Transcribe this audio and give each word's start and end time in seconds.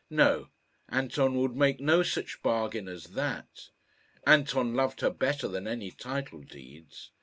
No; 0.09 0.49
Anton 0.89 1.35
would 1.35 1.55
make 1.55 1.79
no 1.79 2.01
such 2.01 2.41
bargain 2.41 2.87
as 2.87 3.03
that! 3.13 3.69
Anton 4.25 4.73
loved 4.73 5.01
her 5.01 5.11
better 5.11 5.47
than 5.47 5.67
any 5.67 5.91
title 5.91 6.41
deeds. 6.41 7.11